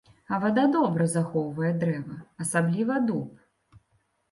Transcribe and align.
А 0.35 0.37
вада 0.45 0.63
добра 0.75 1.05
захоўвае 1.17 1.71
дрэва, 1.85 2.17
асабліва 2.47 3.01
дуб. 3.13 3.39